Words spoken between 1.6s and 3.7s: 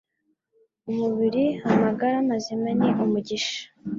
amagara mazima ni umugisha.